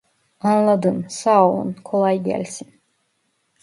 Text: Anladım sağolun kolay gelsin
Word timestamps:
Anladım 0.39 1.05
sağolun 1.09 1.73
kolay 1.83 2.21
gelsin 2.23 2.81